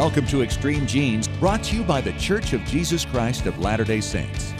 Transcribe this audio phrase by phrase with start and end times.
[0.00, 3.84] Welcome to Extreme Genes, brought to you by The Church of Jesus Christ of Latter
[3.84, 4.54] day Saints.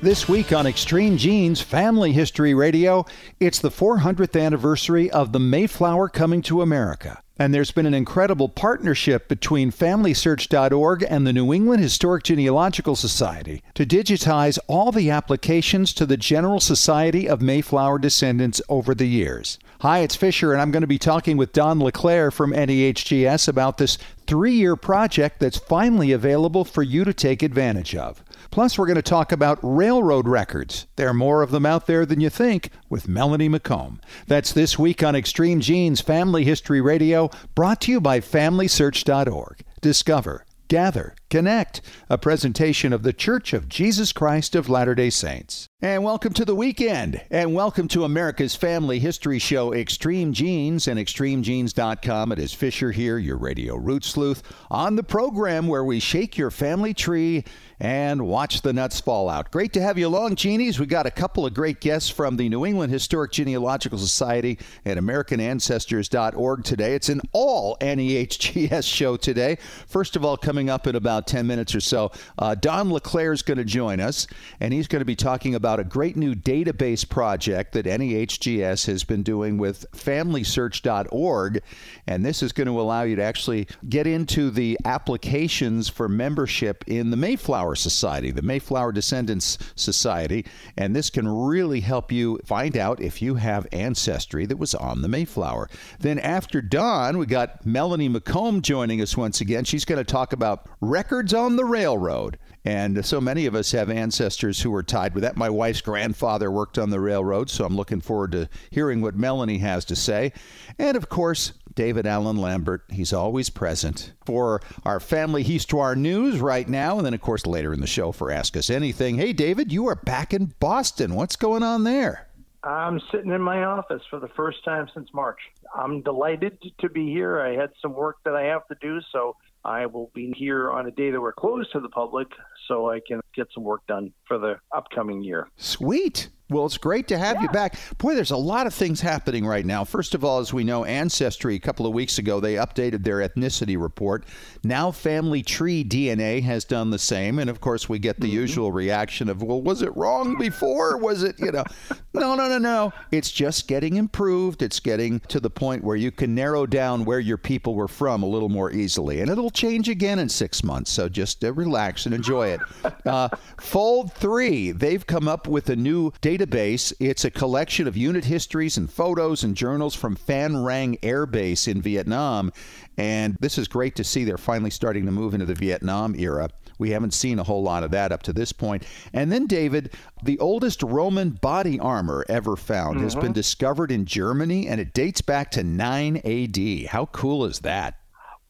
[0.00, 3.04] This week on Extreme Genes Family History Radio,
[3.40, 7.22] it's the 400th anniversary of the Mayflower coming to America.
[7.38, 13.62] And there's been an incredible partnership between FamilySearch.org and the New England Historic Genealogical Society
[13.74, 19.58] to digitize all the applications to the General Society of Mayflower Descendants over the years.
[19.80, 23.78] Hi, it's Fisher, and I'm going to be talking with Don LeClaire from NEHGS about
[23.78, 23.96] this
[24.30, 28.22] three year project that's finally available for you to take advantage of.
[28.52, 30.86] Plus, we're going to talk about railroad records.
[30.94, 33.98] There are more of them out there than you think with Melanie McComb.
[34.28, 39.64] That's this week on Extreme Genes Family History Radio, brought to you by FamilySearch.org.
[39.80, 41.80] Discover, gather, connect.
[42.08, 45.68] A presentation of the Church of Jesus Christ of Latter day Saints.
[45.82, 51.00] And welcome to the weekend, and welcome to America's Family History Show, Extreme Genes and
[51.00, 52.30] ExtremeGenes.com.
[52.30, 56.52] It is Fisher here, your radio root sleuth, on the program where we shake your
[56.52, 57.44] family tree
[57.80, 59.50] and watch the nuts fall out.
[59.50, 60.78] Great to have you along, Genies.
[60.78, 65.00] We got a couple of great guests from the New England Historic Genealogical Society and
[65.00, 66.94] AmericanAncestors.org today.
[66.94, 69.56] It's an all NEHGS show today.
[69.86, 73.42] First of all, coming up in about 10 minutes or so, uh, Don LeClaire is
[73.42, 74.26] going to join us,
[74.60, 79.04] and he's going to be talking about a great new database project that NEHGS has
[79.04, 81.62] been doing with FamilySearch.org.
[82.06, 86.84] And this is going to allow you to actually get into the applications for membership
[86.86, 90.44] in the Mayflower Society, the Mayflower Descendants Society.
[90.76, 95.02] And this can really help you find out if you have ancestry that was on
[95.02, 95.68] the Mayflower.
[95.98, 99.64] Then after Don, we got Melanie McComb joining us once again.
[99.64, 102.38] She's going to talk about records on the railroad.
[102.64, 105.36] And so many of us have ancestors who are tied with that.
[105.36, 109.58] My wife's grandfather worked on the railroad, so I'm looking forward to hearing what Melanie
[109.58, 110.32] has to say.
[110.78, 116.68] And of course, David Allen Lambert, he's always present for our family histoire news right
[116.68, 119.16] now, and then, of course, later in the show for Ask Us Anything.
[119.16, 121.14] Hey, David, you are back in Boston.
[121.14, 122.28] What's going on there?
[122.62, 125.38] I'm sitting in my office for the first time since March.
[125.74, 127.40] I'm delighted to be here.
[127.40, 130.86] I had some work that I have to do, so I will be here on
[130.86, 132.28] a day that we're closed to the public
[132.68, 135.48] so I can get some work done for the upcoming year.
[135.56, 136.28] Sweet.
[136.50, 137.42] Well, it's great to have yeah.
[137.42, 137.78] you back.
[137.98, 139.84] Boy, there's a lot of things happening right now.
[139.84, 143.18] First of all, as we know, Ancestry, a couple of weeks ago, they updated their
[143.18, 144.24] ethnicity report.
[144.64, 147.38] Now, Family Tree DNA has done the same.
[147.38, 148.36] And of course, we get the mm-hmm.
[148.36, 150.96] usual reaction of, well, was it wrong before?
[150.96, 151.64] Was it, you know?
[152.14, 152.92] no, no, no, no.
[153.12, 154.62] It's just getting improved.
[154.62, 158.22] It's getting to the point where you can narrow down where your people were from
[158.22, 159.20] a little more easily.
[159.20, 160.90] And it'll change again in six months.
[160.90, 162.60] So just uh, relax and enjoy it.
[163.06, 163.28] Uh,
[163.58, 166.92] Fold 3, they've come up with a new data database.
[167.00, 171.68] It's a collection of unit histories and photos and journals from Phan Rang Air Base
[171.68, 172.52] in Vietnam.
[172.96, 176.50] And this is great to see they're finally starting to move into the Vietnam era.
[176.78, 178.84] We haven't seen a whole lot of that up to this point.
[179.12, 179.92] And then, David,
[180.22, 183.04] the oldest Roman body armor ever found mm-hmm.
[183.04, 186.86] has been discovered in Germany, and it dates back to 9 AD.
[186.88, 187.99] How cool is that?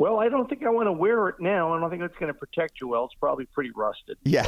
[0.01, 1.75] Well, I don't think I want to wear it now.
[1.75, 3.05] I don't think it's going to protect you well.
[3.05, 4.17] It's probably pretty rusted.
[4.25, 4.47] Yeah,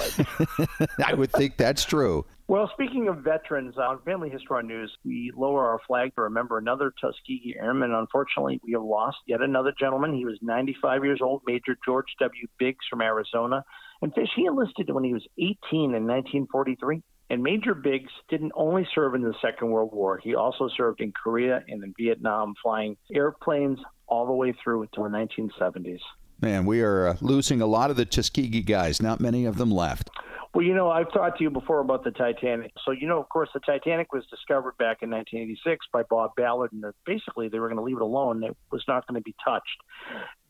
[1.07, 2.25] I would think that's true.
[2.49, 6.91] Well, speaking of veterans, on Family History News, we lower our flag to remember another
[6.99, 7.93] Tuskegee Airman.
[7.93, 10.15] Unfortunately, we have lost yet another gentleman.
[10.15, 12.47] He was 95 years old, Major George W.
[12.59, 13.63] Biggs from Arizona.
[14.01, 17.03] And Fish, he enlisted when he was 18 in 1943.
[17.29, 21.13] And Major Biggs didn't only serve in the Second World War, he also served in
[21.13, 23.79] Korea and in Vietnam, flying airplanes
[24.13, 26.01] all the way through until the 1970s.
[26.43, 29.01] Man, we are uh, losing a lot of the Tuskegee guys.
[29.01, 30.11] Not many of them left.
[30.55, 32.73] Well, you know, I've talked to you before about the Titanic.
[32.85, 36.73] So, you know, of course, the Titanic was discovered back in 1986 by Bob Ballard,
[36.73, 38.45] and basically they were going to leave it alone.
[38.45, 39.65] It was not going to be touched.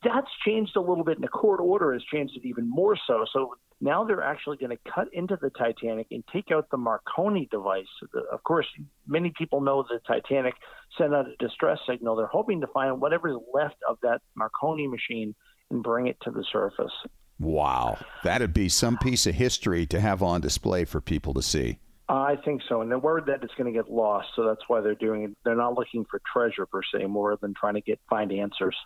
[0.02, 3.24] That's changed a little bit, and the court order has changed it even more so.
[3.32, 7.46] So now they're actually going to cut into the Titanic and take out the Marconi
[7.52, 7.86] device.
[8.32, 8.66] Of course,
[9.06, 10.54] many people know the Titanic
[10.98, 12.16] sent out a distress signal.
[12.16, 15.36] They're hoping to find whatever's left of that Marconi machine
[15.70, 16.92] and bring it to the surface.
[17.42, 17.98] Wow.
[18.22, 21.78] That'd be some piece of history to have on display for people to see.
[22.08, 22.82] I think so.
[22.82, 24.28] And they're worried that it's going to get lost.
[24.36, 25.30] So that's why they're doing it.
[25.44, 28.76] They're not looking for treasure per se, more than trying to get find answers.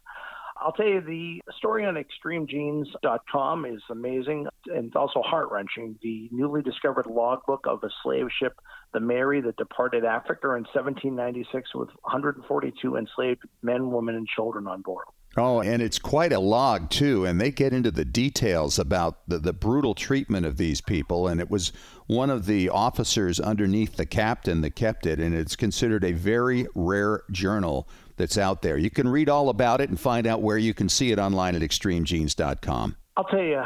[0.58, 5.98] I'll tell you, the story on extremegenes.com is amazing and also heart wrenching.
[6.02, 8.58] The newly discovered logbook of a slave ship,
[8.94, 14.80] the Mary, that departed Africa in 1796 with 142 enslaved men, women, and children on
[14.80, 15.04] board.
[15.36, 17.26] Oh, and it's quite a log, too.
[17.26, 21.28] And they get into the details about the, the brutal treatment of these people.
[21.28, 21.72] And it was
[22.06, 25.20] one of the officers underneath the captain that kept it.
[25.20, 28.78] And it's considered a very rare journal that's out there.
[28.78, 31.54] You can read all about it and find out where you can see it online
[31.54, 32.96] at extremegenes.com.
[33.16, 33.62] I'll tell you,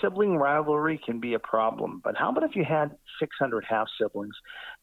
[0.00, 4.34] sibling rivalry can be a problem, but how about if you had 600 half siblings?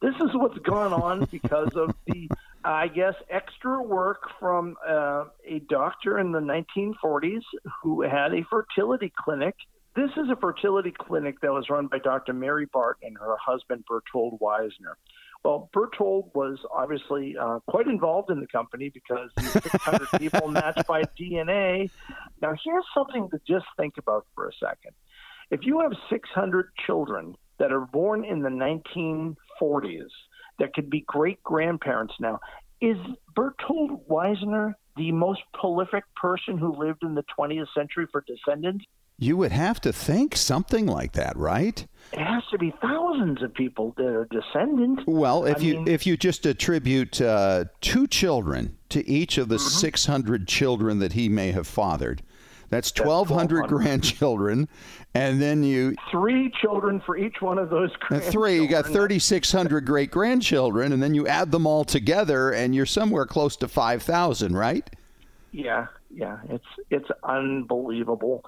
[0.02, 2.30] This is what's going on because of the,
[2.66, 7.44] I guess, extra work from uh, a doctor in the 1940s
[7.84, 9.54] who had a fertility clinic.
[9.96, 12.34] This is a fertility clinic that was run by Dr.
[12.34, 14.96] Mary Bart and her husband Bertold Wiesner.
[15.44, 21.04] Well, Bertold was obviously uh, quite involved in the company because 600 people matched by
[21.04, 21.92] DNA.
[22.42, 24.94] Now, here's something to just think about for a second.
[25.52, 30.10] If you have 600 children that are born in the 1940s
[30.60, 32.40] that could be great grandparents now,
[32.82, 32.98] is
[33.36, 38.86] Bertold Wiesner the most prolific person who lived in the 20th century for descendants?
[39.18, 41.86] You would have to think something like that, right?
[42.12, 45.04] It has to be thousands of people that are descendants.
[45.08, 49.48] Well, if I you mean, if you just attribute uh, two children to each of
[49.48, 49.68] the mm-hmm.
[49.68, 52.24] 600 children that he may have fathered,
[52.70, 54.68] that's 1,200 grandchildren,
[55.16, 57.90] and then you three children for each one of those.
[58.24, 62.86] Three, you got 3,600 great grandchildren, and then you add them all together, and you're
[62.86, 64.88] somewhere close to 5,000, right?
[65.54, 68.44] Yeah, yeah, it's it's unbelievable.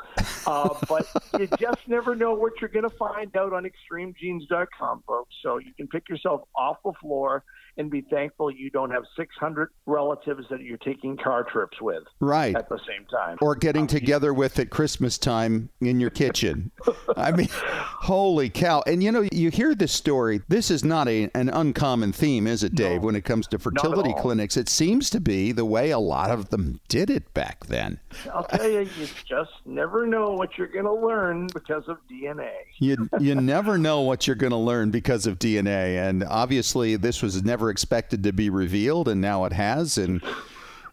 [0.45, 1.07] Uh, but
[1.39, 5.35] you just never know what you're going to find out on extremegenes.com, folks.
[5.41, 7.43] So you can pick yourself off the floor
[7.77, 12.03] and be thankful you don't have 600 relatives that you're taking car trips with.
[12.19, 12.55] Right.
[12.55, 13.37] At the same time.
[13.41, 16.71] Or getting um, together with at Christmas time in your kitchen.
[17.17, 18.83] I mean, holy cow.
[18.87, 20.41] And you know, you hear this story.
[20.47, 23.59] This is not a, an uncommon theme, is it, Dave, no, when it comes to
[23.59, 24.57] fertility clinics?
[24.57, 27.99] It seems to be the way a lot of them did it back then.
[28.33, 32.51] I'll tell you, you just never know what you're going to learn because of DNA.
[32.79, 35.97] you, you never know what you're going to learn because of DNA.
[35.97, 39.97] And obviously, this was never expected to be revealed, and now it has.
[39.97, 40.21] And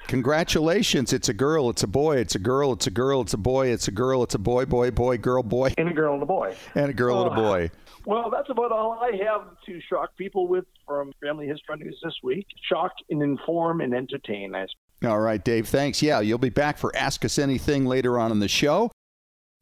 [0.06, 3.38] congratulations, it's a girl, it's a boy, it's a girl, it's a girl, it's a
[3.38, 6.22] boy, it's a girl, it's a boy, boy, boy, girl, boy, and a girl and
[6.22, 7.70] a boy, and a girl and a oh, boy.
[8.06, 12.12] Well, that's about all I have to shock people with from Family History News this
[12.22, 12.46] week.
[12.68, 14.54] Shock and inform and entertain.
[15.02, 15.68] All right, Dave.
[15.68, 16.02] Thanks.
[16.02, 18.90] Yeah, you'll be back for Ask Us Anything later on in the show.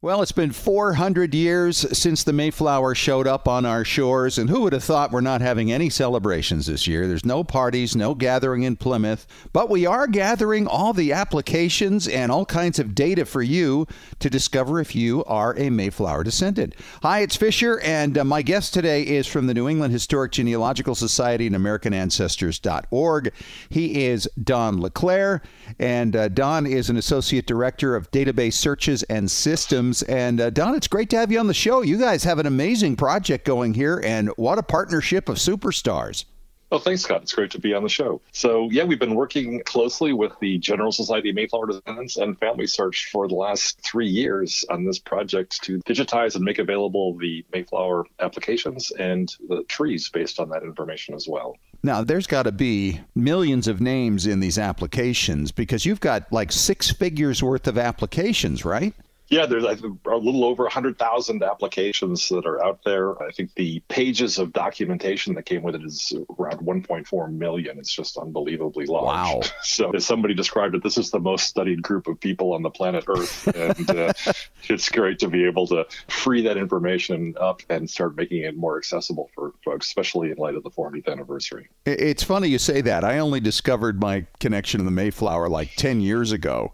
[0.03, 4.63] Well, it's been 400 years since the Mayflower showed up on our shores, and who
[4.63, 7.07] would have thought we're not having any celebrations this year?
[7.07, 12.33] There's no parties, no gathering in Plymouth, but we are gathering all the applications and
[12.33, 13.87] all kinds of data for you
[14.19, 16.75] to discover if you are a Mayflower descendant.
[17.01, 20.95] Hi, it's Fisher, and uh, my guest today is from the New England Historic Genealogical
[20.95, 23.31] Society and AmericanAncestors.org.
[23.69, 25.41] He is Don LeClaire,
[25.79, 30.75] and uh, Don is an Associate Director of Database Searches and Systems and uh, Don,
[30.75, 31.81] it's great to have you on the show.
[31.81, 36.25] You guys have an amazing project going here, and what a partnership of superstars.
[36.73, 37.21] Oh, thanks, Scott.
[37.21, 38.19] It's great to be on the show.
[38.31, 42.65] So, yeah, we've been working closely with the General Society of Mayflower Descendants and Family
[42.65, 47.45] Search for the last three years on this project to digitize and make available the
[47.53, 51.57] Mayflower applications and the trees based on that information as well.
[51.83, 56.51] Now, there's got to be millions of names in these applications because you've got like
[56.51, 58.95] six figures worth of applications, right?
[59.33, 63.21] Yeah, there's a little over 100,000 applications that are out there.
[63.21, 67.79] I think the pages of documentation that came with it is around 1.4 million.
[67.79, 69.05] It's just unbelievably large.
[69.05, 69.41] Wow.
[69.63, 72.69] So, as somebody described it, this is the most studied group of people on the
[72.69, 73.47] planet Earth.
[73.47, 74.13] And uh,
[74.69, 78.77] it's great to be able to free that information up and start making it more
[78.77, 81.69] accessible for folks, especially in light of the 40th anniversary.
[81.85, 83.03] It's funny you say that.
[83.03, 86.71] I only discovered my connection to the Mayflower like 10 years ago.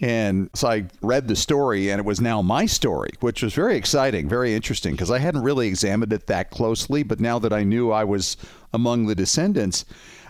[0.00, 3.76] And so I read the story, and it was now my story, which was very
[3.76, 7.02] exciting, very interesting, because I hadn't really examined it that closely.
[7.02, 8.36] But now that I knew I was
[8.72, 9.84] among the descendants,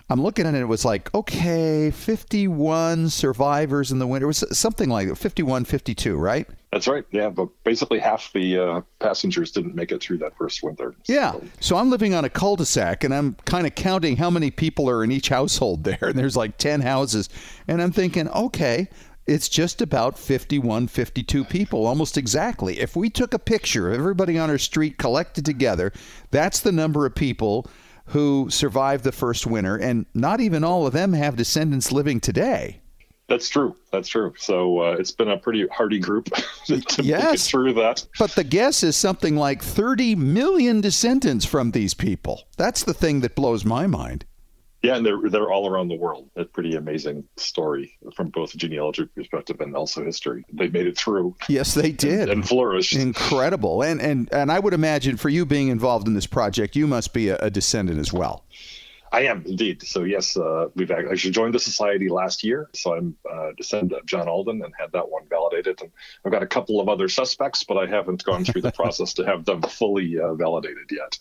[0.09, 4.25] I'm looking at it, it was like, okay, 51 survivors in the winter.
[4.25, 6.47] It was something like 51, 52, right?
[6.71, 7.03] That's right.
[7.11, 10.95] Yeah, but basically half the uh, passengers didn't make it through that first winter.
[11.07, 11.33] Yeah.
[11.59, 15.03] So I'm living on a cul-de-sac, and I'm kind of counting how many people are
[15.03, 15.97] in each household there.
[16.07, 17.29] And there's like 10 houses.
[17.67, 18.89] And I'm thinking, okay,
[19.27, 22.79] it's just about 51, 52 people, almost exactly.
[22.79, 25.91] If we took a picture of everybody on our street collected together,
[26.31, 27.67] that's the number of people
[28.07, 32.79] who survived the first winter, and not even all of them have descendants living today.
[33.27, 33.75] That's true.
[33.91, 34.33] That's true.
[34.37, 36.29] So uh, it's been a pretty hardy group
[36.65, 38.05] to, yes, through that.
[38.17, 42.47] But the guess is something like 30 million descendants from these people.
[42.55, 44.23] That's the thing that blows my mind.
[44.83, 46.29] Yeah, and they're they're all around the world.
[46.35, 50.45] A pretty amazing story from both genealogy perspective and also history.
[50.53, 51.35] They made it through.
[51.49, 52.21] Yes, they did.
[52.21, 52.95] And, and flourished.
[52.95, 53.81] Incredible.
[53.81, 57.11] And and and I would imagine for you being involved in this project, you must
[57.11, 58.45] be a, a descendant as well.
[59.11, 59.83] I am indeed.
[59.83, 62.69] So yes, uh, we've actually joined the society last year.
[62.73, 65.81] So I'm uh, descendant of John Alden and had that one validated.
[65.81, 65.91] And
[66.25, 69.25] I've got a couple of other suspects, but I haven't gone through the process to
[69.25, 71.17] have them fully uh, validated yet.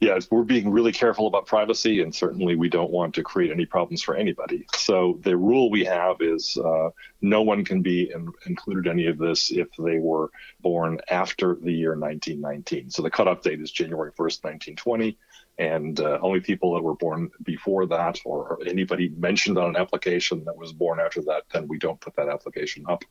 [0.00, 3.66] Yes, we're being really careful about privacy, and certainly we don't want to create any
[3.66, 4.66] problems for anybody.
[4.74, 6.88] So the rule we have is uh,
[7.20, 10.30] no one can be in, included any of this if they were
[10.60, 12.88] born after the year 1919.
[12.88, 15.18] So the cutoff date is January 1st, 1920
[15.60, 20.42] and uh, only people that were born before that or, anybody mentioned on an application
[20.46, 23.04] that was born after that, then we don't put that application up.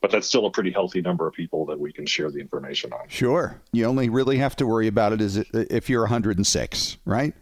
[0.00, 2.92] But that's still a pretty healthy number of people that we can share the information
[2.92, 3.08] on.
[3.08, 3.60] Sure.
[3.72, 7.34] You only really have to worry about it is if you're 106, right?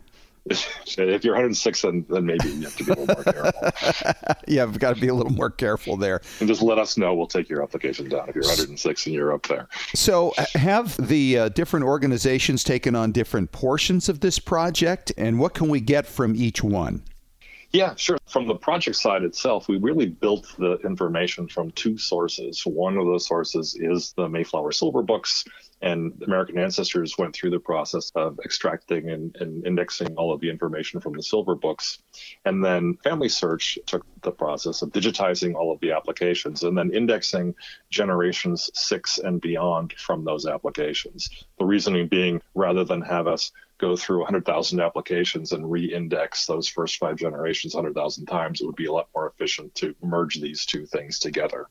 [0.47, 4.35] if you're 106, then, then maybe you have to be a little more careful.
[4.49, 6.21] yeah, I've got to be a little more careful there.
[6.41, 7.15] And just let us know.
[7.15, 9.69] We'll take your application down if you're 106 and you're up there.
[9.95, 15.39] So, uh, have the uh, different organizations taken on different portions of this project, and
[15.39, 17.05] what can we get from each one?
[17.73, 18.19] Yeah, sure.
[18.29, 22.63] From the project side itself, we really built the information from two sources.
[22.67, 25.45] One of those sources is the Mayflower Silver Books,
[25.81, 30.51] and American Ancestors went through the process of extracting and, and, indexing all of the
[30.51, 31.99] information from the silver books.
[32.45, 36.95] And then Family Search took the process of digitizing all of the applications and then
[36.95, 37.55] indexing
[37.91, 41.29] generations six and beyond from those applications.
[41.59, 43.51] The reasoning being rather than have us
[43.83, 48.87] go through 100,000 applications and re-index those first five generations 100,000 times, it would be
[48.87, 51.67] a lot more efficient to merge these two things together.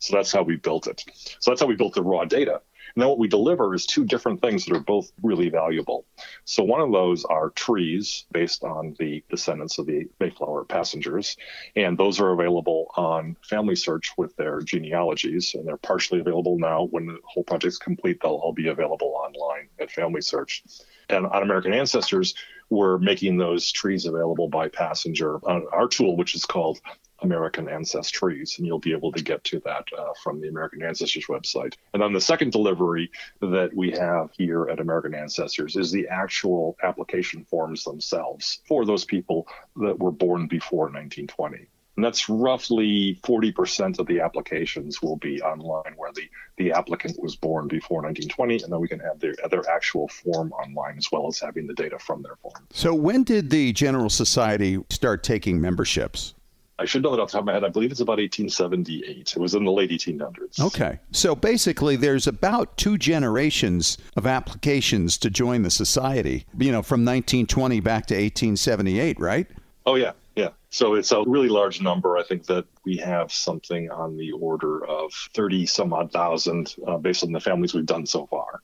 [0.00, 1.04] So that's how we built it.
[1.38, 2.60] So that's how we built the raw data.
[2.94, 6.06] And then what we deliver is two different things that are both really valuable.
[6.44, 11.36] So one of those are trees based on the descendants of the Mayflower passengers.
[11.76, 15.54] And those are available on Family Search with their genealogies.
[15.54, 16.88] And they're partially available now.
[16.90, 20.62] When the whole project's complete, they'll all be available online at Family Search.
[21.08, 22.34] And on American Ancestors,
[22.70, 26.80] we're making those trees available by passenger on our tool, which is called
[27.22, 31.26] American Ancestries, and you'll be able to get to that uh, from the American Ancestors
[31.28, 31.74] website.
[31.92, 33.10] And then the second delivery
[33.40, 39.04] that we have here at American Ancestors is the actual application forms themselves for those
[39.04, 41.68] people that were born before 1920.
[41.96, 47.36] And that's roughly 40% of the applications will be online where the, the applicant was
[47.36, 51.28] born before 1920, and then we can have their, their actual form online as well
[51.28, 52.66] as having the data from their form.
[52.70, 56.34] So, when did the General Society start taking memberships?
[56.78, 57.64] I should know that off the top of my head.
[57.64, 59.34] I believe it's about 1878.
[59.36, 60.60] It was in the late 1800s.
[60.60, 60.98] Okay.
[61.12, 67.04] So basically, there's about two generations of applications to join the society, you know, from
[67.04, 69.46] 1920 back to 1878, right?
[69.86, 70.12] Oh, yeah.
[70.34, 70.50] Yeah.
[70.70, 72.16] So it's a really large number.
[72.16, 76.96] I think that we have something on the order of 30 some odd thousand uh,
[76.96, 78.62] based on the families we've done so far.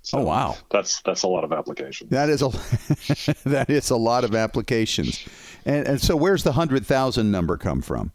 [0.00, 2.10] Oh, so oh wow, that's that's a lot of applications.
[2.10, 2.48] That is a
[3.48, 5.26] that is a lot of applications,
[5.66, 8.10] and and so where's the hundred thousand number come from?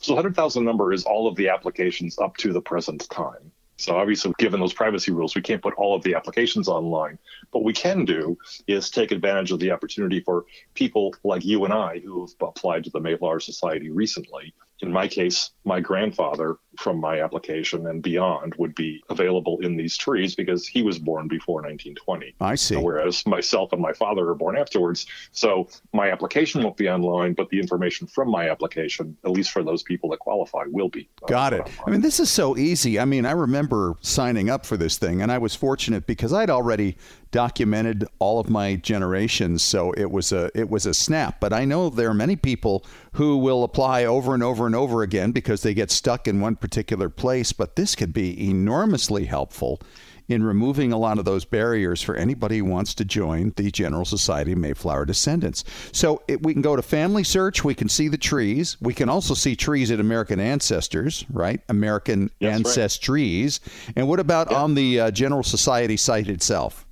[0.00, 3.50] So the hundred thousand number is all of the applications up to the present time.
[3.78, 7.18] So obviously, given those privacy rules, we can't put all of the applications online.
[7.50, 10.44] What we can do is take advantage of the opportunity for
[10.74, 15.08] people like you and I who have applied to the Mayflower Society recently in my
[15.08, 20.66] case, my grandfather from my application and beyond would be available in these trees because
[20.66, 22.34] he was born before 1920.
[22.40, 22.76] I see.
[22.76, 25.06] Whereas myself and my father were born afterwards.
[25.32, 29.62] So my application won't be online, but the information from my application, at least for
[29.62, 31.08] those people that qualify, will be.
[31.22, 31.60] Uh, Got it.
[31.60, 31.78] Online.
[31.86, 32.98] I mean, this is so easy.
[32.98, 36.50] I mean, I remember signing up for this thing, and I was fortunate because I'd
[36.50, 36.96] already
[37.36, 41.40] documented all of my generations, so it was a it was a snap.
[41.40, 45.02] But I know there are many people who will apply over and over and over
[45.02, 47.52] again because they get stuck in one particular place.
[47.52, 49.80] But this could be enormously helpful
[50.28, 54.04] in removing a lot of those barriers for anybody who wants to join the General
[54.04, 55.62] Society of Mayflower Descendants.
[55.92, 57.62] So it, we can go to Family Search.
[57.62, 58.76] We can see the trees.
[58.80, 61.60] We can also see trees at American Ancestors, right?
[61.68, 63.60] American yes, Ancestries.
[63.60, 63.92] Right.
[63.96, 64.62] And what about yeah.
[64.62, 66.86] on the uh, General Society site itself?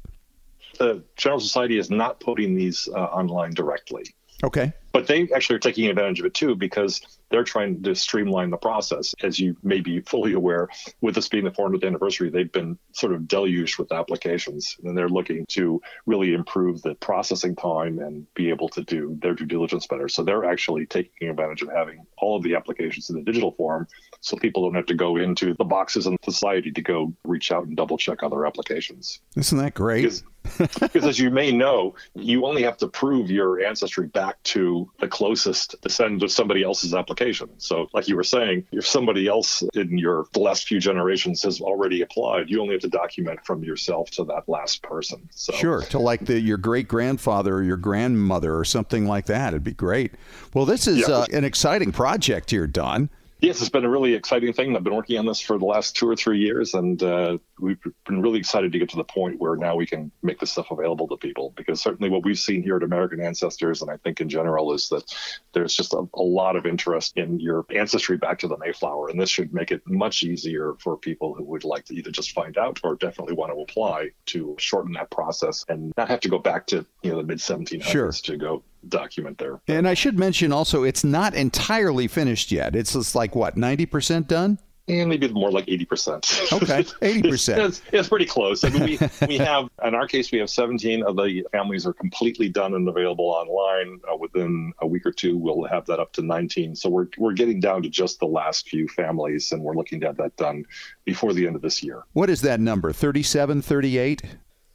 [0.79, 4.15] the General Society is not putting these uh, online directly.
[4.43, 4.73] Okay.
[4.93, 7.01] But they actually are taking advantage of it too because
[7.35, 9.13] they're trying to streamline the process.
[9.25, 10.69] As you may be fully aware,
[11.01, 15.09] with this being the 400th anniversary, they've been sort of deluged with applications, and they're
[15.09, 19.85] looking to really improve the processing time and be able to do their due diligence
[19.89, 20.09] better.
[20.09, 23.89] So they're actually taking advantage of having all of the applications in the digital form
[24.21, 27.67] so people don't have to go into the boxes in society to go reach out
[27.67, 29.23] and double check other applications.
[29.35, 30.23] Isn't that great?
[30.59, 35.09] Because, as you may know, you only have to prove your ancestry back to the
[35.09, 37.49] closest descendant of somebody else's application.
[37.59, 41.61] So, like you were saying, if somebody else in your the last few generations has
[41.61, 45.29] already applied, you only have to document from yourself to that last person.
[45.31, 49.49] So, sure, to like the, your great grandfather or your grandmother or something like that.
[49.49, 50.13] It'd be great.
[50.53, 51.15] Well, this is yeah.
[51.15, 53.11] uh, an exciting project here, Don.
[53.45, 54.75] Yes, it's been a really exciting thing.
[54.75, 57.79] I've been working on this for the last two or three years, and uh, we've
[58.07, 60.71] been really excited to get to the point where now we can make this stuff
[60.71, 61.53] available to people.
[61.55, 64.89] Because certainly what we've seen here at American Ancestors, and I think in general, is
[64.89, 65.15] that
[65.53, 69.21] there's just a, a lot of interest in your ancestry back to the Mayflower, and
[69.21, 72.57] this should make it much easier for people who would like to either just find
[72.57, 76.39] out or definitely want to apply to shorten that process and not have to go
[76.39, 78.11] back to you know the mid 1700s sure.
[78.11, 79.61] to go document there.
[79.69, 82.75] And I should mention also, it's not entirely finished yet.
[82.75, 84.59] It's just like what, 90% done?
[84.87, 86.53] And maybe more like 80%.
[86.53, 87.25] Okay, 80%.
[87.25, 88.65] it's, it's, it's, pretty close.
[88.65, 91.95] I mean, we, we have, in our case, we have 17 of the families are
[91.95, 94.01] completely done and available online.
[94.11, 96.77] Uh, within a week or two, we'll have that up to 19.
[96.77, 100.07] So we're, we're getting down to just the last few families, and we're looking to
[100.07, 100.67] have that done
[101.07, 102.03] before the end of this year.
[102.13, 102.93] What is that number?
[102.93, 104.23] 37, 38?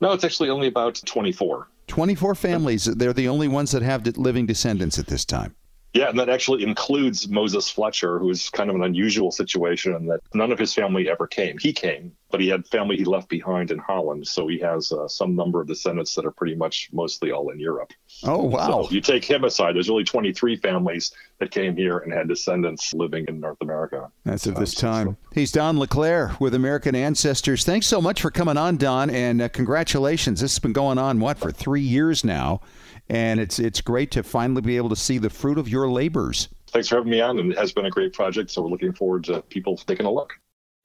[0.01, 1.67] No, it's actually only about 24.
[1.89, 2.85] 24 families.
[2.85, 5.55] They're the only ones that have living descendants at this time.
[5.93, 10.19] Yeah, and that actually includes Moses Fletcher, who's kind of an unusual situation in that
[10.35, 11.57] none of his family ever came.
[11.57, 15.07] He came, but he had family he left behind in Holland, so he has uh,
[15.07, 17.91] some number of descendants that are pretty much mostly all in Europe.
[18.23, 18.83] Oh wow!
[18.83, 22.93] So you take him aside, there's only 23 families that came here and had descendants
[22.93, 24.11] living in North America.
[24.25, 27.63] As of this time, he's Don LeClaire with American Ancestors.
[27.63, 30.41] Thanks so much for coming on, Don, and uh, congratulations.
[30.41, 32.61] This has been going on what for three years now
[33.09, 36.49] and it's it's great to finally be able to see the fruit of your labors.
[36.67, 38.51] Thanks for having me on, and it has been a great project.
[38.51, 40.33] So we're looking forward to people taking a look.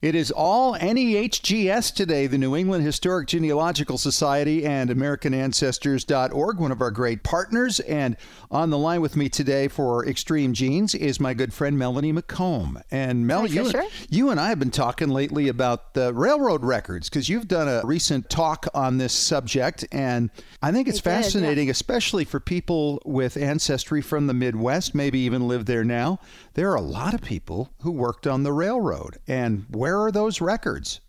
[0.05, 6.79] It is all NEHGS today, the New England Historic Genealogical Society and AmericanAncestors.org, one of
[6.79, 7.79] our great partners.
[7.79, 8.15] And
[8.51, 12.83] on the line with me today for Extreme Genes is my good friend Melanie McComb.
[12.91, 17.09] And Mel, you, and, you and I have been talking lately about the railroad records
[17.09, 19.87] because you've done a recent talk on this subject.
[19.91, 20.29] And
[20.61, 21.71] I think it's I fascinating, did, yeah.
[21.71, 26.19] especially for people with ancestry from the Midwest, maybe even live there now.
[26.53, 29.17] There are a lot of people who worked on the railroad.
[29.27, 30.99] And where where are those records?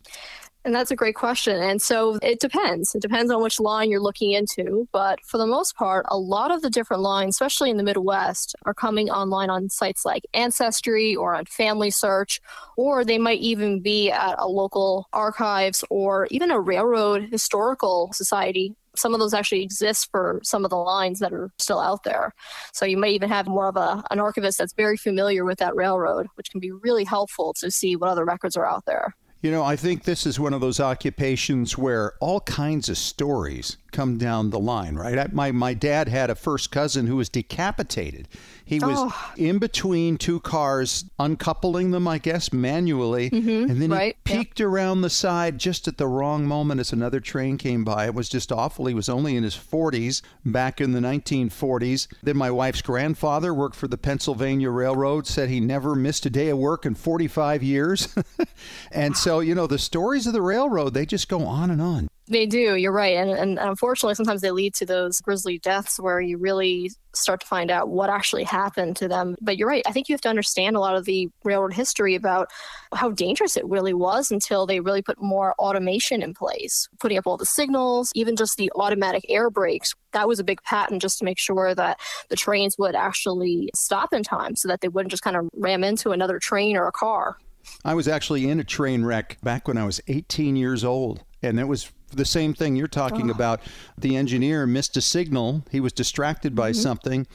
[0.65, 1.63] And that's a great question.
[1.63, 2.95] And so it depends.
[2.95, 4.89] It depends on which line you're looking into.
[4.93, 8.57] But for the most part, a lot of the different lines, especially in the Midwest,
[8.65, 12.41] are coming online on sites like Ancestry or on Family Search,
[12.77, 18.75] or they might even be at a local archives or even a railroad historical society
[18.99, 22.33] some of those actually exist for some of the lines that are still out there.
[22.73, 25.75] So you may even have more of a, an archivist that's very familiar with that
[25.75, 29.15] railroad, which can be really helpful to see what other records are out there.
[29.43, 33.77] You know, I think this is one of those occupations where all kinds of stories
[33.93, 35.33] come down the line, right?
[35.33, 38.29] My, my dad had a first cousin who was decapitated.
[38.67, 39.33] He was Oh.
[39.37, 43.31] in between two cars, uncoupling them, I guess, manually.
[43.33, 43.93] and then Mm-hmm.
[43.93, 44.39] right, he yeah.
[44.41, 48.07] peeked around the side just at the wrong moment as another train came by.
[48.07, 48.87] It was just awful.
[48.87, 52.09] He was only in his 40s back in the 1940s.
[52.25, 56.49] Then my wife's grandfather worked for the Pennsylvania Railroad, said he never missed a day
[56.49, 58.09] of work in 45 years.
[58.91, 62.09] and so, you know, the stories of the railroad, they just go on and on.
[62.29, 62.75] They do.
[62.75, 66.91] You're right, and, and unfortunately, sometimes they lead to those grisly deaths where you really
[67.15, 68.56] start to find out what actually happened
[68.95, 69.37] to them.
[69.41, 69.83] But you're right.
[69.87, 72.51] I think you have to understand a lot of the railroad history about
[72.95, 77.27] how dangerous it really was until they really put more automation in place, putting up
[77.27, 79.95] all the signals, even just the automatic air brakes.
[80.13, 84.13] That was a big patent just to make sure that the trains would actually stop
[84.13, 86.93] in time, so that they wouldn't just kind of ram into another train or a
[86.93, 87.37] car.
[87.85, 91.61] I was actually in a train wreck back when I was 18 years old, and
[91.61, 93.35] it was the same thing you're talking ah.
[93.35, 93.61] about.
[93.97, 96.81] The engineer missed a signal, he was distracted by mm-hmm.
[96.81, 97.27] something,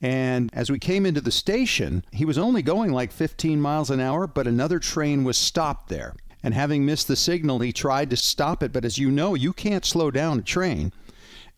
[0.00, 4.00] and as we came into the station, he was only going like 15 miles an
[4.00, 6.14] hour, but another train was stopped there.
[6.42, 9.52] And having missed the signal, he tried to stop it, but as you know, you
[9.52, 10.92] can't slow down a train.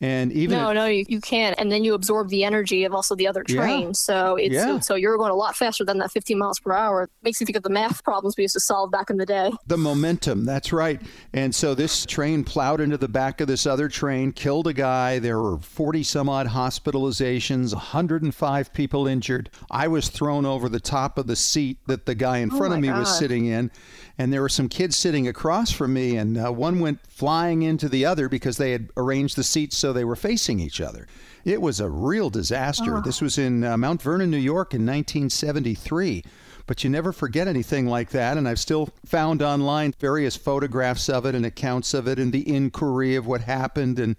[0.02, 1.54] And even No, no, you, you can't.
[1.58, 3.56] And then you absorb the energy of also the other Yeah.
[3.56, 3.92] train.
[3.94, 4.78] So it's Yeah.
[4.80, 7.10] so you're going a lot faster than that 15 miles per hour.
[7.22, 9.52] Makes you think of the math problems we used to solve back in the day.
[9.66, 11.02] The momentum, that's right.
[11.34, 15.18] And so this train plowed into the back of this other train, killed a guy.
[15.18, 19.50] There were 40 some odd hospitalizations, 105 people injured.
[19.70, 22.78] I was thrown over the top of the seat that the guy in front of
[22.78, 23.70] Oh me was sitting in.
[24.18, 27.88] And there were some kids sitting across from me, and uh, one went flying into
[27.88, 31.06] the other because they had arranged the seats so they were facing each other.
[31.44, 33.00] It was a real disaster.
[33.04, 36.22] This was in uh, Mount Vernon, New York in 1973
[36.70, 38.38] but you never forget anything like that.
[38.38, 42.48] And I've still found online various photographs of it and accounts of it and the
[42.48, 43.98] inquiry of what happened.
[43.98, 44.14] And,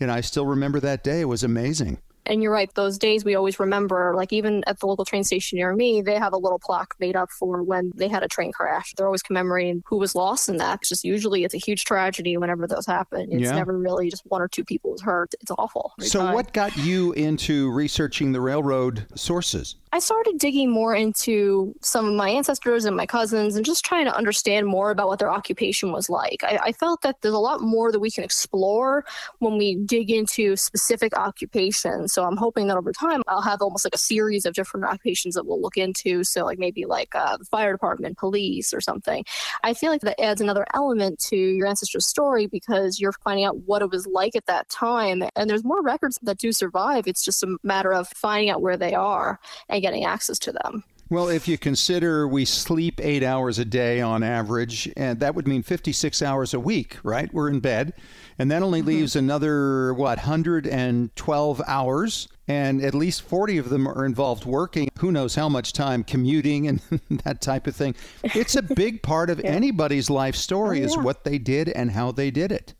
[0.00, 1.20] you know, I still remember that day.
[1.20, 1.98] It was amazing.
[2.26, 5.56] And you're right, those days we always remember, like even at the local train station
[5.58, 8.52] near me, they have a little plaque made up for when they had a train
[8.52, 8.94] crash.
[8.96, 10.80] They're always commemorating who was lost in that.
[10.80, 13.28] It's just usually it's a huge tragedy whenever those happen.
[13.32, 13.56] It's Yeah.
[13.56, 15.34] never really just one or two people was hurt.
[15.40, 15.92] It's awful.
[16.00, 16.34] So, time.
[16.34, 19.76] what got you into researching the railroad sources?
[19.94, 24.06] I started digging more into some of my ancestors and my cousins and just trying
[24.06, 26.42] to understand more about what their occupation was like.
[26.42, 29.04] I, I felt that there's a lot more that we can explore
[29.40, 32.14] when we dig into specific occupations.
[32.14, 35.34] So I'm hoping that over time I'll have almost like a series of different occupations
[35.34, 36.24] that we'll look into.
[36.24, 39.26] So, like maybe like uh, the fire department, police, or something.
[39.62, 43.58] I feel like that adds another element to your ancestor's story because you're finding out
[43.66, 45.22] what it was like at that time.
[45.36, 47.06] And there's more records that do survive.
[47.06, 50.84] It's just a matter of finding out where they are and getting access to them.
[51.12, 55.46] Well, if you consider we sleep eight hours a day on average, and that would
[55.46, 57.30] mean 56 hours a week, right?
[57.34, 57.92] We're in bed.
[58.38, 58.88] And that only mm-hmm.
[58.88, 62.28] leaves another, what, 112 hours?
[62.48, 64.88] And at least 40 of them are involved working.
[65.00, 66.80] Who knows how much time commuting and
[67.24, 67.94] that type of thing.
[68.22, 71.02] It's a big part of anybody's life story is yeah.
[71.02, 72.72] what they did and how they did it.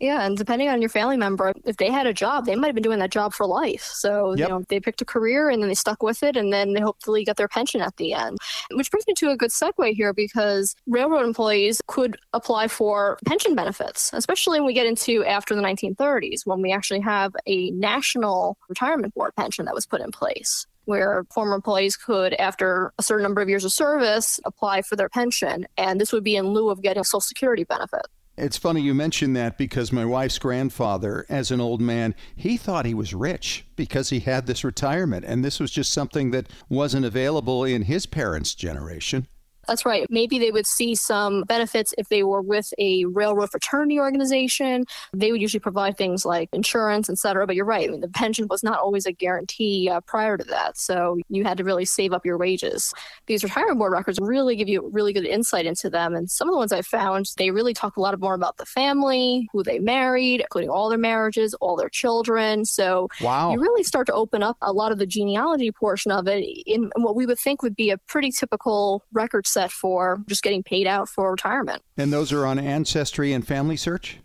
[0.00, 2.74] Yeah, and depending on your family member, if they had a job, they might have
[2.74, 3.82] been doing that job for life.
[3.84, 4.38] So, Yep.
[4.38, 6.80] you know, they picked a career and then they stuck with it and then they
[6.80, 8.38] hopefully got their pension at the end.
[8.72, 13.54] Which brings me to a good segue here because railroad employees could apply for pension
[13.54, 18.58] benefits, especially when we get into after the 1930s when we actually have a national
[18.68, 20.66] retirement board pension that was put in place.
[20.86, 25.08] Where former employees could, after a certain number of years of service, apply for their
[25.08, 25.66] pension.
[25.78, 28.02] And this would be in lieu of getting a Social Security benefit.
[28.36, 32.84] It's funny you mentioned that because my wife's grandfather, as an old man, he thought
[32.84, 35.24] he was rich because he had this retirement.
[35.24, 39.28] And this was just something that wasn't available in his parents' generation.
[39.66, 40.06] That's right.
[40.10, 44.84] Maybe they would see some benefits if they were with a railroad fraternity organization.
[45.12, 47.46] They would usually provide things like insurance, et cetera.
[47.46, 47.88] But you're right.
[47.88, 50.76] I mean, the pension was not always a guarantee uh, prior to that.
[50.78, 52.92] So you had to really save up your wages.
[53.26, 56.14] These retirement board records really give you really good insight into them.
[56.14, 58.66] And some of the ones I found, they really talk a lot more about the
[58.66, 62.64] family, who they married, including all their marriages, all their children.
[62.64, 63.52] So Wow.
[63.52, 66.90] you really start to open up a lot of the genealogy portion of it in
[66.96, 70.86] what we would think would be a pretty typical record set for just getting paid
[70.86, 71.80] out for retirement.
[71.96, 74.18] And those are on Ancestry and Family Search?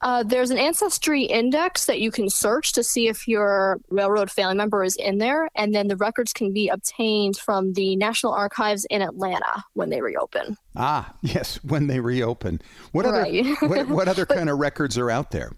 [0.00, 4.54] Uh, there's an ancestry index that you can search to see if your railroad family
[4.54, 8.84] member is in there, and then the records can be obtained from the National Archives
[8.90, 10.56] in Atlanta when they reopen.
[10.76, 12.60] Ah, yes, when they reopen.
[12.92, 13.44] What Right.
[13.58, 15.50] other what, what other kind of records are out there?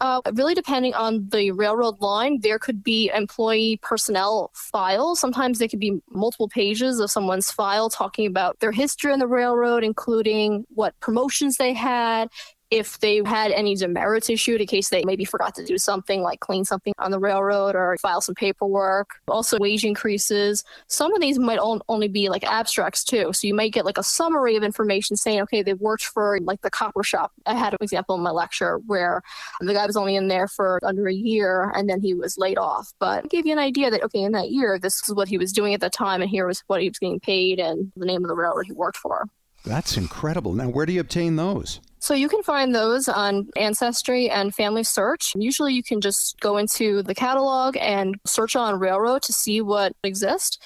[0.00, 5.20] Uh, really, depending on the railroad line, there could be employee personnel files.
[5.20, 9.26] Sometimes there could be multiple pages of someone's file talking about their history on the
[9.26, 12.28] railroad, including what promotions they had,
[12.70, 16.40] if they had any demerits issued in case they maybe forgot to do something like
[16.40, 19.10] clean something on the railroad or file some paperwork.
[19.28, 20.64] Also, wage increases.
[20.86, 23.32] Some of these might only be like abstracts too.
[23.32, 26.60] So you might get like a summary of information saying, okay, they worked for like
[26.60, 27.32] the copper shop.
[27.46, 29.22] I had an example in my lecture where
[29.60, 32.58] the guy was only in there for under a year and then he was laid
[32.58, 32.92] off.
[33.00, 35.38] But it gave you an idea that, okay, in that year, this is what he
[35.38, 38.06] was doing at the time and here was what he was getting paid and the
[38.06, 39.26] name of the railroad he worked for.
[39.64, 40.52] That's incredible.
[40.52, 41.80] Now, where do you obtain those?
[41.98, 45.32] So you can find those on Ancestry and Family Search.
[45.36, 49.92] Usually you can just go into the catalog and search on Railroad to see what
[50.02, 50.58] exists.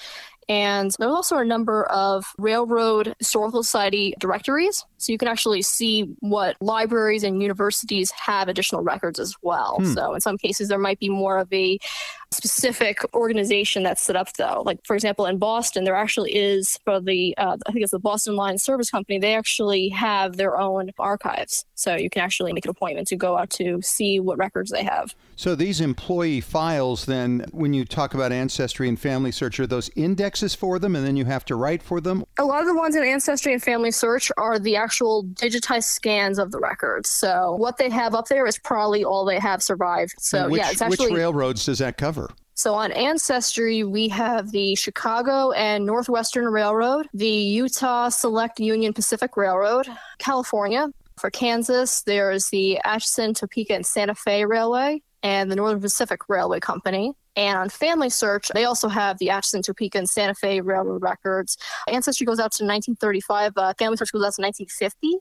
[0.47, 4.85] And there's also a number of Railroad Historical Society directories.
[5.05, 9.77] So you can actually see what libraries and universities have additional records as well.
[9.77, 9.93] Hmm.
[9.93, 11.79] So in some cases, there might be more of a
[12.31, 14.63] specific organization that's set up, though.
[14.65, 17.99] Like, for example, in Boston, there actually is for the, uh, I think it's the
[17.99, 21.65] Boston Line Service Company, they actually have their own archives.
[21.75, 24.83] So you can actually make an appointment to go out to see what records they
[24.83, 25.15] have.
[25.37, 29.89] So these employee files, then, when you talk about Ancestry and Family Search, are those
[29.95, 32.23] indexes for them and then you have to write for them?
[32.39, 36.39] A lot of the ones in Ancestry and Family Search are the actual digitized scans
[36.39, 37.09] of the records.
[37.09, 40.13] So what they have up there is probably all they have survived.
[40.19, 41.07] So which, yeah, it's actually.
[41.07, 42.29] Which railroads does that cover?
[42.57, 49.35] So on Ancestry, we have the Chicago and Northwestern Railroad, the Utah Select Union Pacific
[49.35, 49.87] Railroad,
[50.19, 50.87] California.
[51.17, 56.59] For Kansas, there's the Atchison, Topeka, and Santa Fe Railway, and the Northern Pacific Railway
[56.59, 57.13] Company.
[57.35, 61.57] And on Family Search, they also have the Atchison, Topeka, and Santa Fe Railroad records.
[61.87, 63.53] Ancestry goes out to 1935.
[63.57, 65.19] Uh, Family Search goes out to 1950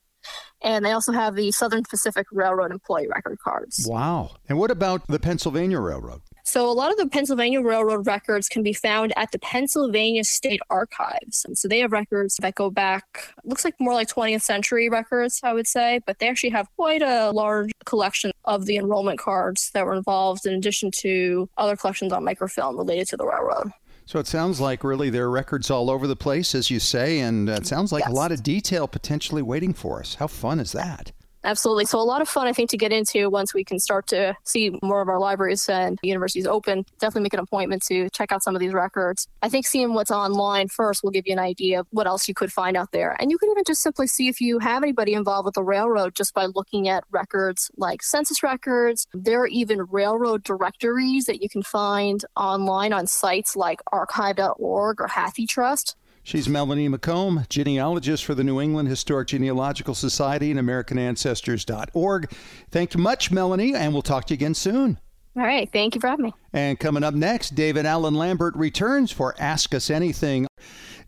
[0.62, 3.86] and they also have the Southern Pacific Railroad employee record cards.
[3.88, 4.36] Wow.
[4.48, 6.22] And what about the Pennsylvania Railroad?
[6.46, 10.60] So, a lot of the Pennsylvania Railroad records can be found at the Pennsylvania State
[10.68, 11.42] Archives.
[11.46, 15.40] And so, they have records that go back, looks like more like 20th century records,
[15.42, 19.70] I would say, but they actually have quite a large collection of the enrollment cards
[19.72, 23.72] that were involved, in addition to other collections on microfilm related to the railroad.
[24.04, 27.20] So it sounds like really there are records all over the place, as you say,
[27.20, 28.10] and it sounds like yes.
[28.10, 30.16] a lot of detail potentially waiting for us.
[30.16, 31.12] How fun is that?
[31.44, 31.84] Absolutely.
[31.84, 34.34] So a lot of fun, I think, to get into once we can start to
[34.44, 36.86] see more of our libraries and universities open.
[36.98, 39.28] Definitely make an appointment to check out some of these records.
[39.42, 42.34] I think seeing what's online first will give you an idea of what else you
[42.34, 43.14] could find out there.
[43.20, 46.14] And you can even just simply see if you have anybody involved with the railroad
[46.14, 49.06] just by looking at records like census records.
[49.12, 55.08] There are even railroad directories that you can find online on sites like archive.org or
[55.08, 55.94] HathiTrust.
[56.26, 62.32] She's Melanie McComb, genealogist for the New England Historic Genealogical Society and AmericanAncestors.org.
[62.70, 64.98] Thank you much, Melanie, and we'll talk to you again soon.
[65.36, 65.70] All right.
[65.70, 66.34] Thank you for having me.
[66.54, 70.46] And coming up next, David Allen Lambert returns for Ask Us Anything.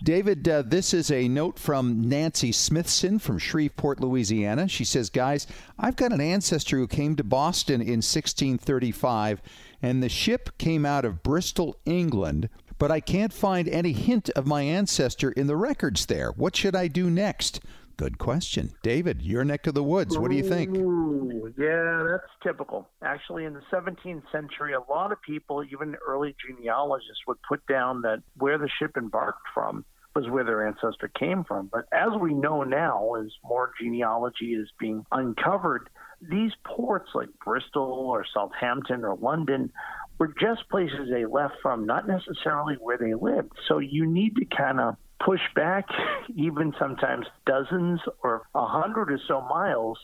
[0.03, 4.69] David, uh, this is a note from Nancy Smithson from Shreveport, Louisiana.
[4.69, 5.47] She says, Guys,
[5.79, 9.41] I've got an ancestor who came to Boston in 1635,
[9.81, 14.47] and the ship came out of Bristol, England but I can't find any hint of
[14.47, 16.31] my ancestor in the records there.
[16.33, 17.61] What should I do next?
[17.97, 18.75] Good question.
[18.83, 20.19] David, your neck of the woods.
[20.19, 20.77] What do you think?
[20.77, 22.89] Ooh, yeah, that's typical.
[23.03, 28.03] Actually, in the 17th century, a lot of people, even early genealogists, would put down
[28.03, 31.71] that where the ship embarked from was where their ancestor came from.
[31.73, 35.89] But as we know now, as more genealogy is being uncovered,
[36.21, 39.71] these ports like Bristol or Southampton or London
[40.19, 43.53] were just places they left from, not necessarily where they lived.
[43.69, 45.87] So you need to kind of push back
[46.37, 49.99] even sometimes dozens or a hundred or so miles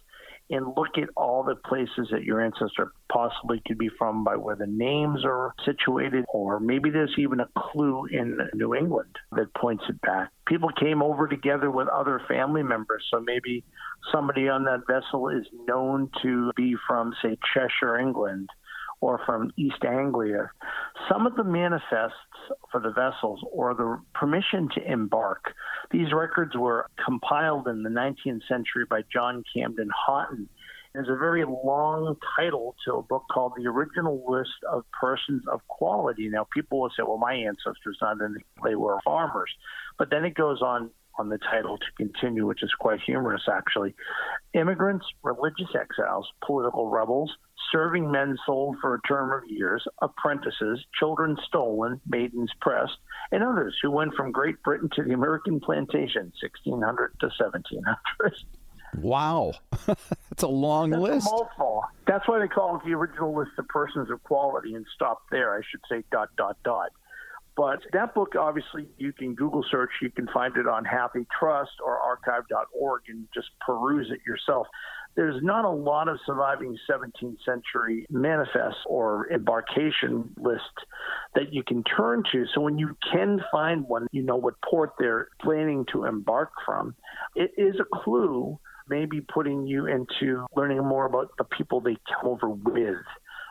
[0.50, 4.56] and look at all the places that your ancestor possibly could be from by where
[4.56, 9.84] the names are situated, or maybe there's even a clue in New England that points
[9.88, 10.30] it back.
[10.46, 13.64] People came over together with other family members, so maybe
[14.12, 18.50] somebody on that vessel is known to be from, say, Cheshire, England
[19.02, 20.48] or from East Anglia,
[21.10, 22.14] some of the manifests
[22.70, 25.52] for the vessels or the permission to embark,
[25.90, 30.48] these records were compiled in the 19th century by John Camden Hotten.
[30.94, 35.66] There's a very long title to a book called The Original List of Persons of
[35.66, 36.28] Quality.
[36.28, 39.50] Now, people will say, well, my ancestors not in, they were farmers.
[39.98, 43.94] But then it goes on on the title to continue, which is quite humorous, actually.
[44.54, 47.30] Immigrants, religious exiles, political rebels,
[47.72, 52.98] serving men sold for a term of years, apprentices, children stolen, maidens pressed,
[53.32, 58.34] and others who went from Great Britain to the American plantation, 1600 to 1700.
[58.98, 59.54] Wow.
[59.86, 61.28] That's a long That's list.
[61.58, 61.80] A.
[62.06, 65.56] That's why they call it the original list of persons of quality and stop there.
[65.56, 66.90] I should say dot, dot, dot.
[67.54, 69.90] But that book, obviously, you can Google search.
[70.00, 74.66] You can find it on Happy Trust or archive.org and just peruse it yourself.
[75.14, 80.66] There's not a lot of surviving 17th century manifests or embarkation lists
[81.34, 82.44] that you can turn to.
[82.54, 86.94] So when you can find one, you know what port they're planning to embark from.
[87.34, 92.24] It is a clue, maybe putting you into learning more about the people they came
[92.24, 92.96] over with.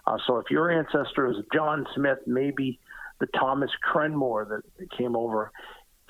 [0.07, 2.79] Uh, so if your ancestor is John Smith, maybe
[3.19, 5.51] the Thomas Crenmore that came over.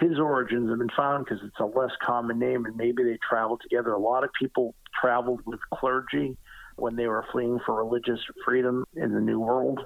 [0.02, 3.62] His origins have been found because it's a less common name, and maybe they traveled
[3.62, 3.94] together.
[3.94, 6.36] A lot of people traveled with clergy
[6.76, 9.80] when they were fleeing for religious freedom in the New World.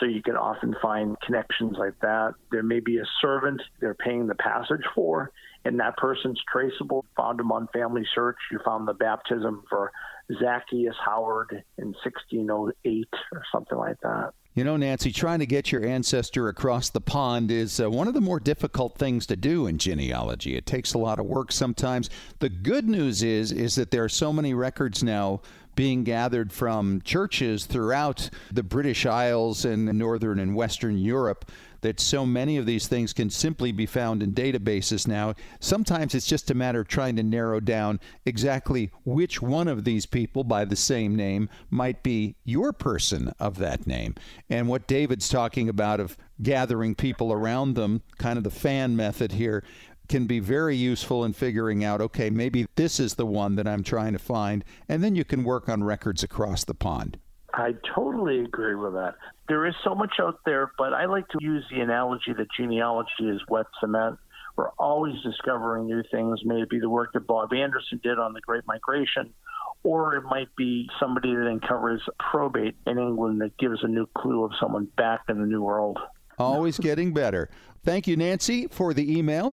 [0.00, 2.34] So you can often find connections like that.
[2.50, 5.30] There may be a servant they're paying the passage for,
[5.64, 7.04] and that person's traceable.
[7.16, 8.38] Found him on Family Search.
[8.50, 9.92] You found the baptism for
[10.38, 14.32] Zacchaeus Howard in 1608 or something like that.
[14.54, 18.14] You know, Nancy, trying to get your ancestor across the pond is uh, one of
[18.14, 20.56] the more difficult things to do in genealogy.
[20.56, 22.10] It takes a lot of work sometimes.
[22.40, 25.40] The good news is is that there are so many records now
[25.74, 32.26] being gathered from churches throughout the British Isles and northern and western Europe that so
[32.26, 35.34] many of these things can simply be found in databases now.
[35.60, 40.06] Sometimes it's just a matter of trying to narrow down exactly which one of these
[40.06, 44.14] people by the same name might be your person of that name.
[44.48, 49.32] And what David's talking about of gathering people around them, kind of the fan method
[49.32, 49.64] here,
[50.10, 53.84] can be very useful in figuring out okay, maybe this is the one that I'm
[53.84, 54.64] trying to find.
[54.88, 57.18] And then you can work on records across the pond.
[57.54, 59.14] I totally agree with that.
[59.48, 63.08] There is so much out there, but I like to use the analogy that genealogy
[63.20, 64.18] is wet cement.
[64.56, 66.40] We're always discovering new things.
[66.44, 69.32] May it be the work that Bob Anderson did on the Great Migration,
[69.84, 74.44] or it might be somebody that uncovers probate in England that gives a new clue
[74.44, 75.98] of someone back in the New World.
[76.38, 77.48] Always getting better.
[77.82, 79.52] Thank you, Nancy, for the email.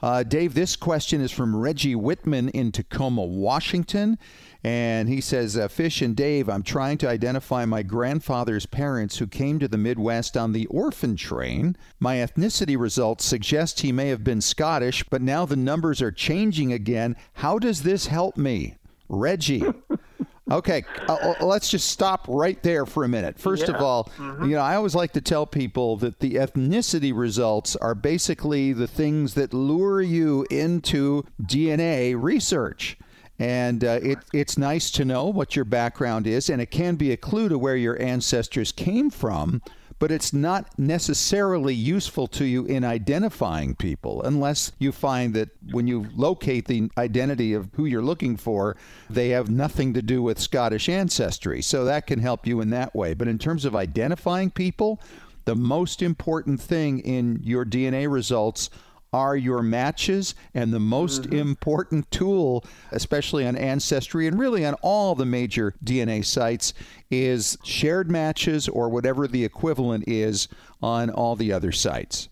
[0.00, 4.18] Uh, Dave, this question is from Reggie Whitman in Tacoma, Washington.
[4.64, 9.26] And he says, uh, Fish and Dave, I'm trying to identify my grandfather's parents who
[9.26, 11.76] came to the Midwest on the orphan train.
[12.00, 16.72] My ethnicity results suggest he may have been Scottish, but now the numbers are changing
[16.72, 17.16] again.
[17.34, 18.76] How does this help me?
[19.08, 19.64] Reggie.
[20.50, 23.38] Okay, uh, uh, let's just stop right there for a minute.
[23.38, 23.74] First yeah.
[23.74, 24.44] of all, mm-hmm.
[24.44, 28.86] you know, I always like to tell people that the ethnicity results are basically the
[28.86, 32.96] things that lure you into DNA research.
[33.38, 37.12] And uh, it, it's nice to know what your background is, and it can be
[37.12, 39.62] a clue to where your ancestors came from
[39.98, 45.86] but it's not necessarily useful to you in identifying people unless you find that when
[45.86, 48.76] you locate the identity of who you're looking for,
[49.10, 51.60] they have nothing to do with Scottish ancestry.
[51.62, 53.14] So that can help you in that way.
[53.14, 55.00] But in terms of identifying people,
[55.44, 58.70] the most important thing in your DNA results
[59.12, 61.36] are your matches and the most mm-hmm.
[61.36, 66.74] important tool especially on ancestry and really on all the major dna sites
[67.10, 70.48] is shared matches or whatever the equivalent is
[70.82, 72.28] on all the other sites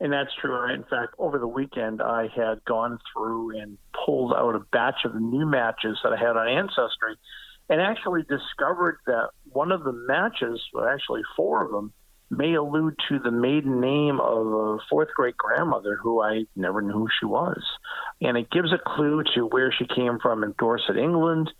[0.00, 4.32] and that's true right in fact over the weekend i had gone through and pulled
[4.34, 7.16] out a batch of new matches that i had on ancestry
[7.70, 11.92] and actually discovered that one of the matches well actually four of them
[12.32, 16.92] may allude to the maiden name of a fourth great grandmother who I never knew
[16.92, 17.62] who she was.
[18.22, 21.50] And it gives a clue to where she came from in Dorset, England,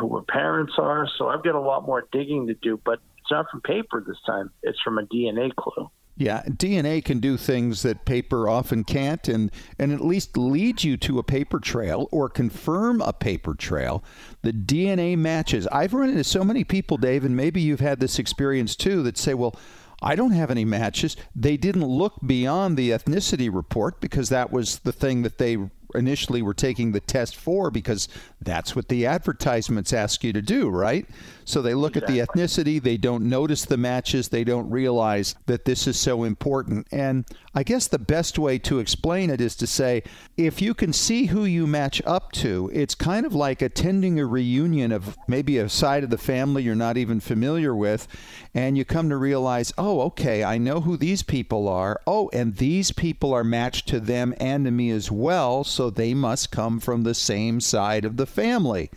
[0.00, 1.06] who her parents are.
[1.18, 4.16] So I've got a lot more digging to do, but it's not from paper this
[4.24, 5.90] time, it's from a DNA clue.
[6.16, 10.96] Yeah, DNA can do things that paper often can't and, and at least lead you
[10.96, 14.02] to a paper trail or confirm a paper trail.
[14.42, 15.68] The DNA matches.
[15.68, 19.16] I've run into so many people, Dave, and maybe you've had this experience too, that
[19.16, 19.54] say, well,
[20.00, 21.16] I don't have any matches.
[21.34, 25.58] They didn't look beyond the ethnicity report because that was the thing that they
[25.94, 28.08] initially were taking the test for because
[28.40, 31.06] that's what the advertisements ask you to do, right?
[31.44, 32.20] So they look exactly.
[32.20, 36.24] at the ethnicity, they don't notice the matches, they don't realize that this is so
[36.24, 36.86] important.
[36.92, 37.24] And
[37.58, 40.04] I guess the best way to explain it is to say
[40.36, 44.26] if you can see who you match up to, it's kind of like attending a
[44.26, 48.06] reunion of maybe a side of the family you're not even familiar with,
[48.54, 52.00] and you come to realize, oh, okay, I know who these people are.
[52.06, 56.14] Oh, and these people are matched to them and to me as well so they
[56.14, 58.88] must come from the same side of the family.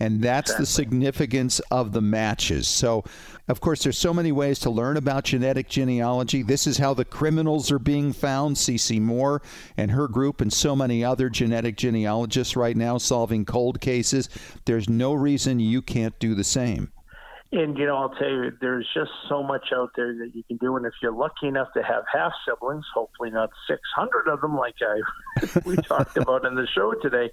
[0.00, 0.62] And that's exactly.
[0.62, 2.66] the significance of the matches.
[2.66, 3.04] So,
[3.48, 6.42] of course, there's so many ways to learn about genetic genealogy.
[6.42, 8.56] This is how the criminals are being found.
[8.56, 9.42] Cece Moore
[9.76, 14.28] and her group, and so many other genetic genealogists right now solving cold cases.
[14.66, 16.92] There's no reason you can't do the same.
[17.50, 20.58] And you know, I'll tell you, there's just so much out there that you can
[20.58, 20.76] do.
[20.76, 24.74] And if you're lucky enough to have half siblings, hopefully not 600 of them, like
[24.82, 27.30] I we talked about in the show today.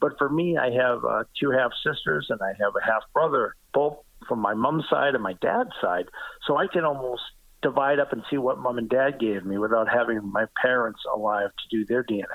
[0.00, 3.56] But for me, I have uh, two half sisters and I have a half brother,
[3.74, 3.98] both
[4.28, 6.06] from my mom's side and my dad's side.
[6.46, 7.22] So I can almost
[7.62, 11.50] divide up and see what mom and dad gave me without having my parents alive
[11.50, 12.26] to do their DNA.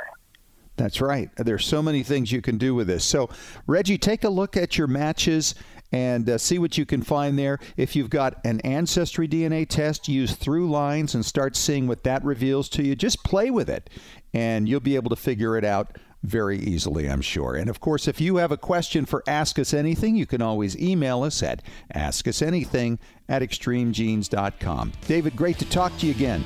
[0.75, 1.29] That's right.
[1.37, 3.05] There's so many things you can do with this.
[3.05, 3.29] So,
[3.67, 5.53] Reggie, take a look at your matches
[5.91, 7.59] and uh, see what you can find there.
[7.77, 12.67] If you've got an ancestry DNA test, use ThruLines and start seeing what that reveals
[12.69, 12.95] to you.
[12.95, 13.91] Just play with it,
[14.33, 17.55] and you'll be able to figure it out very easily, I'm sure.
[17.55, 20.77] And of course, if you have a question for Ask Us Anything, you can always
[20.77, 21.61] email us at
[21.93, 22.97] askusanything
[23.29, 24.93] at extremegenes.com.
[25.07, 26.43] David, great to talk to you again.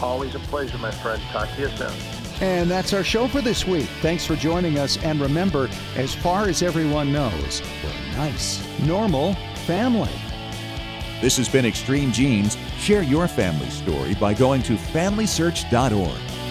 [0.00, 1.22] Always a pleasure, my friend.
[1.30, 1.92] Talk to you soon.
[2.40, 3.88] And that's our show for this week.
[4.00, 4.98] Thanks for joining us.
[4.98, 10.10] And remember, as far as everyone knows, we're a nice, normal family.
[11.20, 12.58] This has been Extreme Genes.
[12.78, 16.41] Share your family story by going to FamilySearch.org.